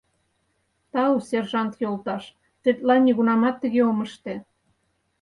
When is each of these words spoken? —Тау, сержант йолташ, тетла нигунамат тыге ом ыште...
—Тау, 0.91 1.15
сержант 1.27 1.73
йолташ, 1.83 2.23
тетла 2.61 2.95
нигунамат 3.05 3.55
тыге 3.61 3.81
ом 3.89 3.99
ыште... 4.07 4.33